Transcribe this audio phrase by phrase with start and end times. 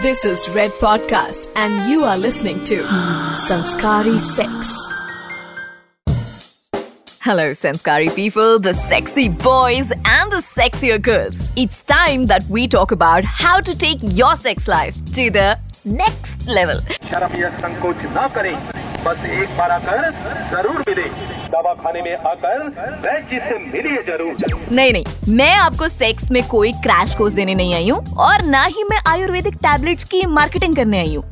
[0.00, 2.76] This is Red Podcast, and you are listening to
[3.48, 4.78] Sanskari Sex.
[7.20, 11.50] Hello, Sanskari people, the sexy boys and the sexier girls.
[11.56, 16.46] It's time that we talk about how to take your sex life to the next
[16.46, 16.78] level.
[19.04, 20.10] बस एक बार आकर
[20.50, 21.08] ज़रूर मिले।
[21.52, 22.68] दवा खाने में आकर
[23.06, 27.74] वैद्य से मिलिए ज़रूर। नहीं नहीं मैं आपको सेक्स में कोई क्रैश कोर्स देने नहीं
[27.74, 31.24] आई हूँ और ना ही मैं आयुर्वेदिक टैबलेट्स की मार्केटिंग करने आई हूँ।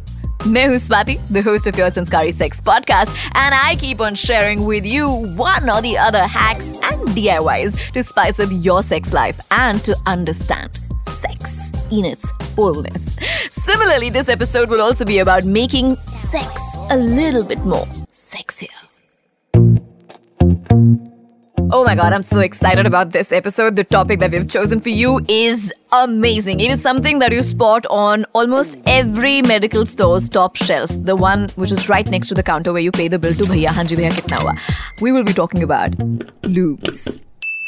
[0.47, 4.67] मैं हूँ Swati the host of your Sanskari sex podcast and I keep on sharing
[4.69, 5.09] with you
[5.41, 10.03] one और the other hacks and DIYs to spice up your sex life and to
[10.09, 11.55] understand sex
[11.97, 13.07] in its fullness.
[13.55, 18.69] Similarly, this episode will also be about making sex a little bit more sexier.
[21.73, 23.77] Oh my god, I'm so excited about this episode.
[23.77, 26.59] The topic that we've chosen for you is amazing.
[26.59, 30.91] It is something that you spot on almost every medical store's top shelf.
[30.91, 33.45] The one which is right next to the counter where you pay the bill to
[33.45, 34.59] bhaiya, hanji bhaiya kitna.
[35.01, 35.95] We will be talking about
[36.43, 37.17] loops.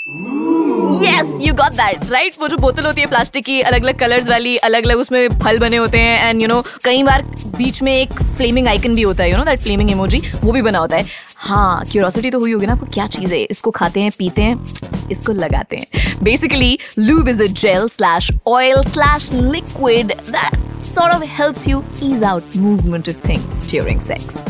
[0.07, 4.29] Yes you got that right वो जो बोतल होती है plastic की अलग अलग colours
[4.29, 7.23] वाली अलग अलग उसमें फल बने होते हैं एंड यू नो कई बार
[7.57, 10.63] बीच में एक फ्लेमिंग आइकन भी होता है you know that flaming emoji वो भी
[10.63, 13.41] बना होता है। हाँ क्यूरोसिटी तो हुई होगी ना आपको क्या चीज़ है?
[13.45, 18.83] इसको खाते हैं, पीते हैं, इसको लगाते हैं। Basically lube is a gel slash oil
[18.89, 24.45] slash liquid that sort of helps you ease out movement of things during sex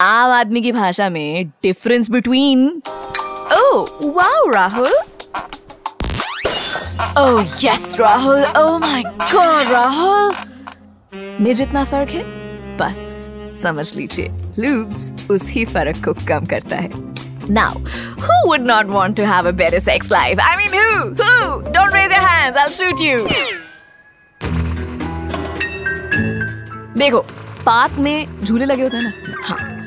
[0.00, 2.66] आम आदमी की भाषा में difference between
[3.52, 4.92] oh wow Rahul
[7.18, 10.32] oh yes Rahul oh my God Rahul
[11.40, 12.22] में जितना फ़र्क है
[12.78, 12.98] बस
[13.62, 17.08] समझ लीजिए लूब्स उसी फ़र्क को कम करता है
[17.54, 17.70] Now,
[18.24, 20.40] who would not want to have a better sex life?
[20.42, 20.90] I mean, who?
[21.20, 21.62] Who?
[21.76, 23.26] Don't raise your hands, I'll shoot you.
[26.98, 27.20] देखो
[27.66, 29.12] पार्क में झूले लगे होते हैं ना
[29.46, 29.79] हाँ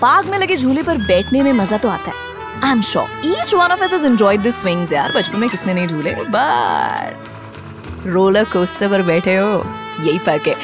[0.00, 2.16] पार्क में लगे झूले पर बैठने में मज़ा तो आता है।
[2.64, 5.74] I am sure each one of us has enjoyed this swings यार। बचपन में किसने
[5.74, 6.10] नहीं झूले?
[6.30, 7.26] बट
[8.06, 9.64] रोलर कोस्टर पर बैठे हो,
[10.00, 10.54] यही फ़र्क है।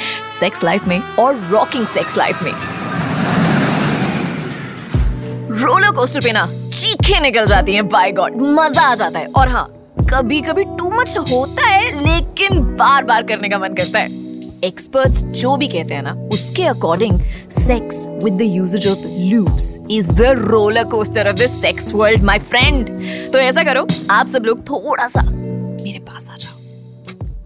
[0.41, 2.53] सेक्स लाइफ में और रॉकिंग सेक्स लाइफ में।
[5.61, 9.49] रोलर कोस्टर पे ना चीखें निकल जाती हैं बाय गॉड मज़ा आ जाता है। और
[9.49, 9.69] हाँ
[10.11, 14.26] कभी कभी टू मच होता है, लेकिन बार बार करने का मन करता है।
[14.65, 17.21] एक्सपर्ट्स जो भी कहते हैं ना उसके according
[17.59, 22.39] sex with the usages of loops is the roller coaster of the sex world my
[22.53, 22.91] friend
[23.33, 26.59] तो ऐसा करो आप सब लोग थोड़ा सा मेरे पास आ जाओ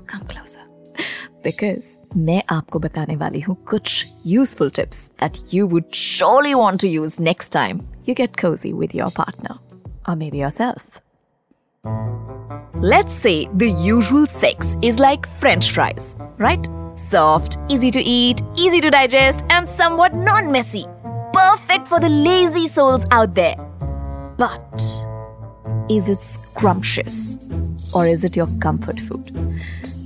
[0.08, 1.04] कम क्लोजर
[1.44, 1.86] बिकॉज़
[2.18, 7.22] मैं आपको बताने वाली हूँ कुछ useful tips that you would surely want to use
[7.22, 9.58] next time you get cozy with your partner
[10.06, 11.00] or maybe yourself.
[12.74, 16.66] Let's say the usual sex is like French fries, right?
[16.99, 20.85] Soft, easy to eat, easy to digest, and somewhat non messy.
[21.33, 23.55] Perfect for the lazy souls out there.
[24.37, 24.83] But
[25.89, 27.37] is it scrumptious?
[27.93, 29.29] Or is it your comfort food?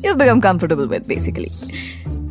[0.03, 1.51] You've become comfortable with basically.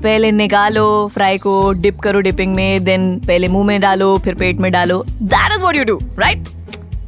[0.03, 4.61] पहले निकालो fry को dip करो dipping में then पहले मुंह में डालो फिर पेट
[4.61, 6.49] में डालो that is what you do right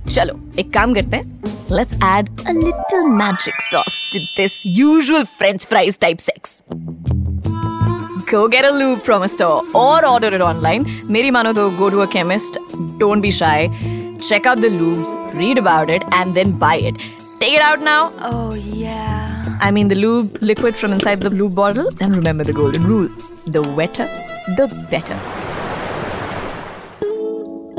[0.09, 5.67] चलो एक काम करते हैं let's add a little magic sauce to this usual French
[5.67, 6.63] fries type sex
[8.30, 10.86] Go get a lube from a store or order it online.
[11.16, 12.58] मेरी मानो तो go to a chemist.
[13.02, 13.70] Don't be shy.
[14.28, 16.98] Check out the lubes, read about it, and then buy it.
[17.40, 18.12] Take it out now.
[18.30, 19.58] Oh, yeah.
[19.62, 21.90] I mean the lube liquid from inside the lube bottle.
[22.02, 23.10] And remember the golden rule:
[23.46, 24.08] the wetter,
[24.58, 25.20] the better.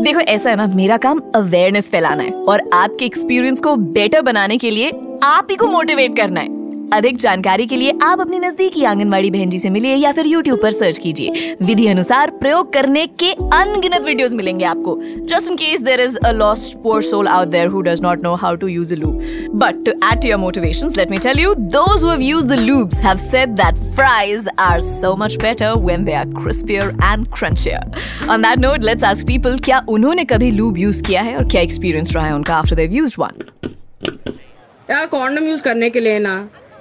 [0.02, 4.58] देखो ऐसा है ना मेरा काम awareness फैलाना है और आपके एक्सपीरियंस को बेटर बनाने
[4.64, 4.90] के लिए
[5.24, 6.55] आप ही को मोटिवेट करना है
[6.92, 10.58] अधिक जानकारी के लिए आप अपनी नजदीकी आंगनबाड़ी बहन जी से मिलिए या फिर यूट्यूब
[10.62, 14.96] पर सर्च कीजिए। विधि अनुसार प्रयोग करने के अनगिनत वीडियोस मिलेंगे आपको।
[15.30, 18.34] Just in case there is a lost poor soul out there who does not know
[18.34, 19.20] how to use a lube
[19.54, 22.58] but to add to your motivations let me tell you those who have used the
[22.60, 28.28] lubes have said that fries are so much better when they are crispier and crunchier
[28.30, 31.60] on that note let's ask people क्या उन्होंने कभी lube use किया है और क्या
[31.60, 33.44] experience रहा है उनका आफ्टर देव यूज्ड वन
[34.90, 36.36] यार कॉन्डम यूज़ करने के लिए ना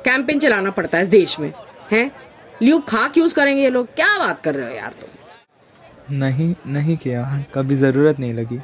[0.06, 1.52] कैंपेन चलाना पड़ता है इस देश में
[1.92, 2.06] है?
[2.62, 3.88] ल्यूब खाक यूज़ करेंगे ये लोग?
[3.96, 5.10] क्या बात कर रहे हो यार तुम?
[6.12, 8.60] नहीं नहीं किया कभी ज़रूरत नहीं लगी।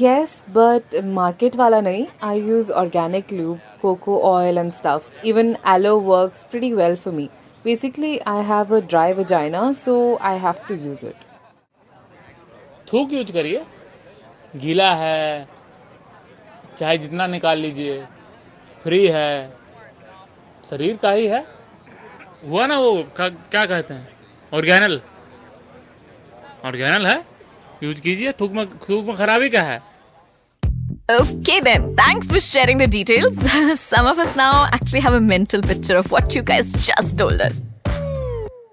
[0.00, 5.98] यस बट मार्केट वाला नहीं। I use organic lube coco oil and stuff even aloe
[6.00, 7.28] work pretty well for me
[7.64, 11.14] basically I have a dry vagina so I have to use it
[12.92, 13.64] थूक यूज़ करिए।
[14.56, 15.48] गीला है
[16.78, 18.04] चाहे जितना निकाल लीजिए।
[18.82, 19.61] फ्री है।
[20.70, 21.44] शरीर का ही है
[22.48, 24.08] हुआ ना वो का, क्या कहते हैं
[24.54, 25.00] ऑर्गेनल
[26.64, 27.16] ऑर्गेनल है
[27.82, 29.80] यूज़ कीजिए थूक में थूक में खराबी क्या है
[31.12, 31.94] Okay, then.
[31.96, 33.40] Thanks for sharing the details.
[33.80, 37.42] Some of us now actually have a mental picture of what you guys just told
[37.46, 37.60] us.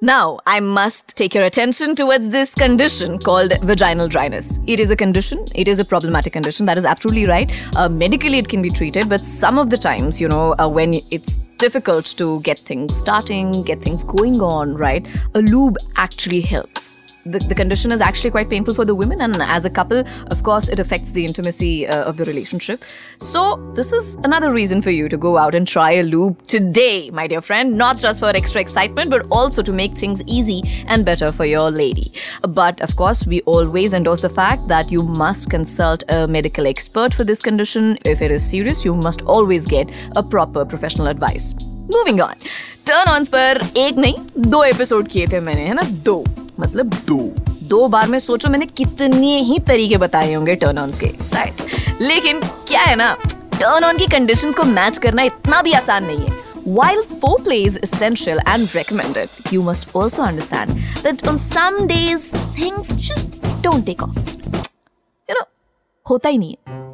[0.01, 4.59] Now, I must take your attention towards this condition called vaginal dryness.
[4.65, 7.51] It is a condition, it is a problematic condition, that is absolutely right.
[7.75, 10.93] Uh, medically, it can be treated, but some of the times, you know, uh, when
[11.11, 16.98] it's difficult to get things starting, get things going on, right, a lube actually helps
[17.31, 19.21] the, the condition is actually quite painful for the women.
[19.21, 22.83] And as a couple, of course, it affects the intimacy uh, of the relationship.
[23.17, 27.09] So, this is another reason for you to go out and try a lube today,
[27.11, 27.77] my dear friend.
[27.77, 31.71] Not just for extra excitement, but also to make things easy and better for your
[31.71, 32.13] lady.
[32.41, 37.13] But of course, we always endorse the fact that you must consult a medical expert
[37.13, 37.97] for this condition.
[38.05, 41.53] If it is serious, you must always get a proper professional advice.
[41.91, 42.35] Moving on.
[42.89, 44.15] Turn on पर एक नहीं
[44.51, 46.23] दो episode किए थे मैंने है ना दो
[46.59, 47.17] मतलब दो
[47.69, 51.61] दो बार में सोचो मैंने कितने ही तरीके बताए होंगे टर्न ऑन के राइट
[52.01, 53.11] लेकिन क्या है ना
[53.59, 56.37] टर्न ऑन की कंडीशंस को मैच करना इतना भी आसान नहीं है
[56.71, 62.27] While foreplay is essential and recommended, you must also understand that on some days
[62.57, 64.19] things just don't take off.
[65.29, 65.47] You know,
[66.05, 66.88] होता ही नहीं है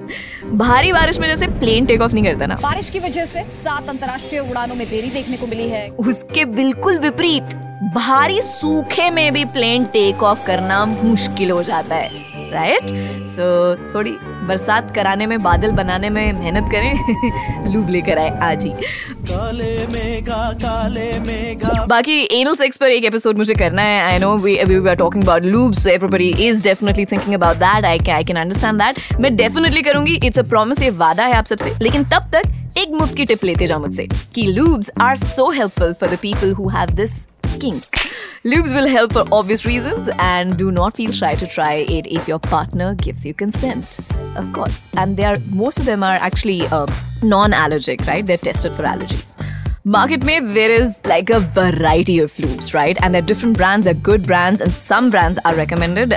[0.54, 3.90] भारी बारिश में जैसे प्लेन टेक ऑफ़ नहीं करता ना। बारिश की वजह से सात
[3.90, 7.56] अंतर्राष्ट्रीय उड़ानों में देरी देखने को मिली है। उसके बिल्कुल विपरीत
[7.96, 12.88] भारी सूखे में भी प्लेन टेक ऑफ़ करना मुश्किल हो जाता है। राइट
[13.28, 14.12] सो so, थोड़ी
[14.48, 21.86] बरसात कराने में बादल बनाने में मेहनत करें लूब लेकर आए आज ही। काले काले
[21.86, 25.24] बाकी एनल सेक्स पर एक एपिसोड मुझे करना है I know we we are talking
[25.24, 29.36] about lubes so everybody is definitely thinking about that I I can understand that मैं
[29.36, 33.16] डेफिनेटली करूँगी इट्स अ प्रॉमिस ये वादा है आप सबसे। लेकिन तब तक एक मुफ़्त
[33.18, 36.90] की टिप लेते जाओ मुझसे कि lubes are so helpful for the people who have
[36.90, 37.26] this
[37.56, 38.05] kink.
[38.44, 42.28] Lubes will help for obvious reasons and do not feel shy to try it if
[42.28, 44.00] your partner gives you consent.
[44.36, 44.88] Of course.
[44.98, 46.88] And they are most of them are actually uh,
[47.24, 48.26] non-allergic, right?
[48.26, 49.36] They're tested for allergies.
[49.84, 52.98] Market में there is like a variety of lubes, right?
[53.02, 56.16] And there are different brands, they're good brands, and some brands are recommended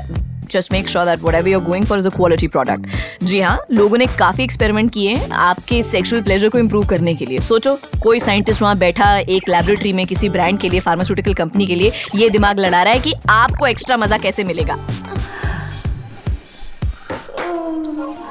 [0.50, 3.98] just make sure that whatever you're going for is a quality product जी हाँ लोगों
[3.98, 8.20] ने काफ़ी experiment किए हैं आपके sexual pleasure को improve करने के लिए सोचो कोई
[8.20, 12.30] साइंटिस्ट वहाँ बैठा एक लेबोरेटरी में किसी ब्रांड के लिए फार्मास्यूटिकल कंपनी के लिए ये
[12.30, 14.78] दिमाग लड़ा रहा है कि आपको एक्स्ट्रा मज़ा कैसे मिलेगा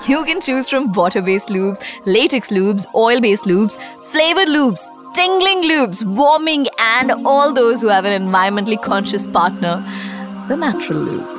[0.07, 5.63] You can choose from water based lubes, latex lubes, oil based lubes, flavored lubes, tingling
[5.63, 9.83] lubes, warming, and all those who have an environmentally conscious partner,
[10.47, 11.36] the natural lube.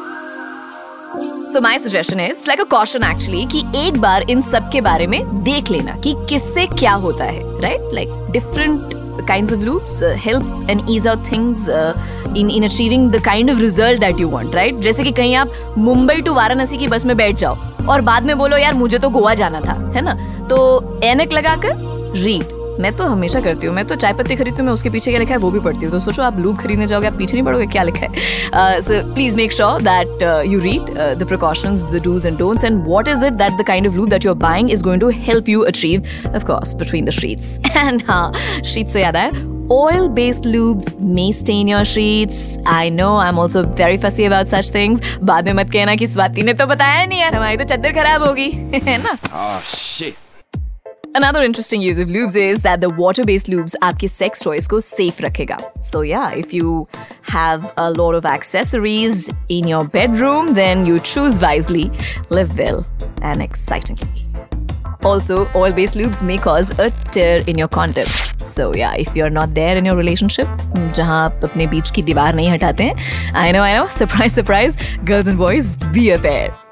[1.52, 5.06] So my suggestion is like a caution actually कि एक बार इन सब के बारे
[5.06, 8.94] में देख लेना कि किससे क्या होता है right like different
[9.28, 11.92] kinds of loops uh, help and ease out things uh,
[12.36, 14.78] in in achieving the kind of result that you want right?
[14.82, 17.56] जैसे कि कहीं आप मुंबई टू वाराणसी की बस में बैठ जाओ
[17.88, 20.14] और बाद में बोलो यार मुझे तो गोवा जाना था है ना?
[20.50, 21.74] तो एनक लगाकर
[22.16, 25.10] रीड मैं तो हमेशा करती हूँ मैं तो चाय पत्ती खरीदती हूँ मैं उसके पीछे
[25.10, 27.36] क्या लिखा है वो भी पढ़ती हूँ तो सोचो आप लूप खरीदने जाओगे आप पीछे
[27.36, 32.02] नहीं पढ़ोगे क्या लिखा है so please make sure that you read the precautions the
[32.04, 34.38] dos and don'ts and what is it that the kind of loop that you are
[34.38, 36.02] buying is going to help you achieve
[36.34, 38.32] of course between the sheets and हाँ
[38.64, 42.58] sheet से याद है oil based lubes may stain your sheets.
[42.66, 45.00] I know I'm also very fussy about such things.
[45.22, 48.22] बाद में मत कहना कि स्वाति ने तो बताया नहीं यार हमारी तो चद्दर खराब
[48.22, 48.50] होगी
[48.86, 50.27] है ना oh, shit.
[51.18, 55.20] Another interesting use of lubes is that the water-based lubes आपके sex toys को safe
[55.20, 55.56] रखेगा.
[55.82, 56.86] So yeah, if you
[57.22, 61.90] have a lot of accessories in your bedroom, then you choose wisely,
[62.30, 62.86] live well
[63.20, 64.28] and excitingly.
[65.02, 68.06] Also, oil-based lubes may cause a tear in your condom.
[68.44, 70.46] So yeah, if you're not there in your relationship,
[70.76, 72.94] जहाँ आप अपने बीच की दीवार नहीं हटाते हैं,
[73.34, 76.67] I know, I know, surprise, surprise, girls and boys, be aware.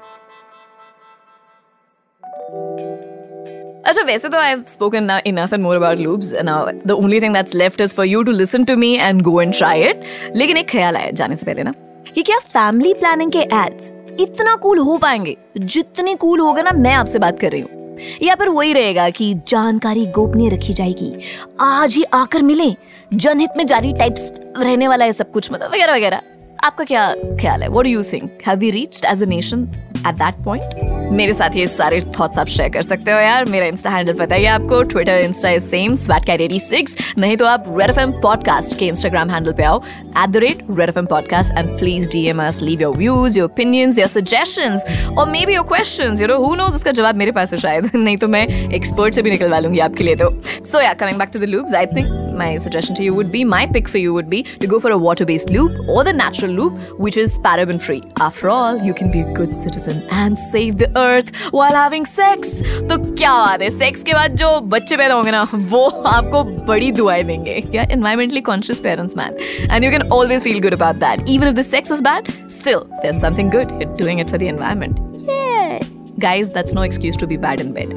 [3.87, 7.33] अच्छा वैसे तो I have spoken enough and more about loops now the only thing
[7.33, 10.03] that's left is for you to listen to me and go and try it
[10.35, 11.73] लेकिन एक ख्याल आया जाने से पहले ना,
[12.15, 15.35] कि क्या फैमिली प्लानिंग के एड्स इतना कूल हो पाएँगे?
[15.57, 19.33] जितने कूल होगा ना, मैं आपसे बात कर रही हूँ। या फिर वही रहेगा कि
[19.47, 21.13] जानकारी गोपनीय रखी जाएगी।
[21.61, 22.71] आज ही आकर मिले।
[23.13, 26.21] जनहित में जारी टाइप्स रहने वाला है सब कुछ मतलब वगैरह वगैरह।
[26.63, 27.69] आपका क्या ख्याल है?
[27.69, 29.67] What do you think have we reached as a nation
[29.97, 33.65] at that point मेरे साथ ये सारे थॉट्स आप शेयर कर सकते हो यार। मेरा
[33.65, 37.65] इंस्टा हैंडल पता है आपको Twitter Insta is same स्वैट cat six नहीं तो आप
[37.69, 41.05] रेड एफ़ एम पॉडकास्ट के इंस्टाग्राम हैंडल पे आओ at the rate red F M
[41.05, 44.79] podcast and please D M S leave your views your opinions your suggestion
[45.17, 47.91] or maybe your question you know who nose इसका जवाब मेरे पास है शायद।
[47.95, 50.29] नहीं तो मैं एक्सपर्ट से भी निकलवा लूँगी आपके लिए तो।
[50.65, 53.44] सो या coming back to the loops I think my suggestion to you would be
[53.44, 56.12] my pick for you would be to go for a water based loop or the
[56.12, 58.02] natural loop, which is paraben free.
[58.20, 62.62] After all, you can be a good citizen and save the earth while having sex.
[62.88, 66.90] तो क्या बात है sex के बाद जो बच्चे पैदा होंगे ना वो आपको बड़ी
[66.92, 71.26] दुआएं देंगे या environmentally conscious parents man and you can always feel good about that
[71.36, 74.54] even if the sex is bad still there's something good you're doing it for the
[74.54, 75.02] environment
[75.32, 77.94] yeah guys that's no excuse to be bad in bed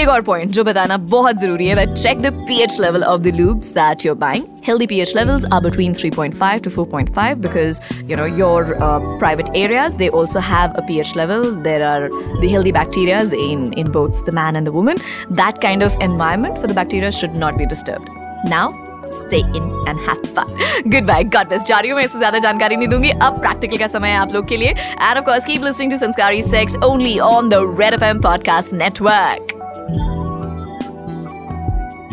[0.00, 3.32] एक और point जो बताना बहुत जरूरी है that check the pH level of the
[3.32, 8.24] lubes that you're buying healthy pH levels are between 3.5 to 4.5 because you know
[8.24, 12.08] your uh, private areas they also have a pH level there are
[12.40, 14.96] the healthy bacteria in in both the man and the woman
[15.30, 18.10] that kind of environment for the bacteria should not be disturbed
[18.46, 20.48] now stay in and have fun.
[20.88, 21.22] Goodbye.
[21.24, 21.66] God bless.
[21.68, 24.32] जा रही हूँ मैं इससे ज्यादा जानकारी नहीं दूंगी अब प्रैक्टिकल का समय है आप
[24.32, 27.94] लोग के लिए and of course keep listening to Sanskari sex only on the Red
[27.94, 29.58] FM podcast network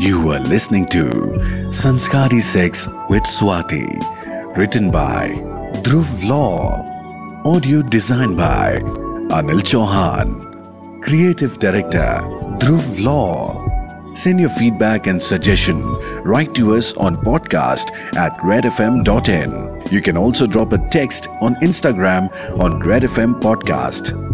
[0.02, 1.00] You were listening to
[1.80, 3.82] Sanskari Sex with Swati,
[4.60, 5.26] written by
[5.88, 6.54] Dhruv Law,
[7.54, 8.80] audio designed by
[9.40, 10.32] Anil Chauhan,
[11.08, 12.08] creative director
[12.64, 13.63] Dhruv Law.
[14.15, 15.83] Send your feedback and suggestion
[16.23, 19.93] right to us on podcast at redfm.in.
[19.93, 22.31] You can also drop a text on Instagram
[22.61, 24.34] on redfm podcast.